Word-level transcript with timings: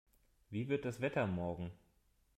Wie 0.49 0.67
wird 0.67 0.85
das 0.85 0.99
Wetter 0.99 1.27
morgen? 1.27 1.69